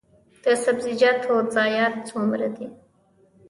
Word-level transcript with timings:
د 0.43 0.45
سبزیجاتو 0.63 1.33
ضایعات 1.55 1.95
څومره 2.09 2.47
دي؟ 2.55 2.67